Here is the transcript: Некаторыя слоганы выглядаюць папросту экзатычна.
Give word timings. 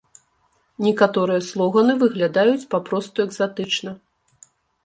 Некаторыя 0.85 1.41
слоганы 1.49 1.93
выглядаюць 2.05 2.67
папросту 2.75 3.17
экзатычна. 3.29 3.91